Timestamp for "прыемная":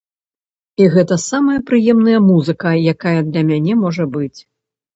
1.69-2.19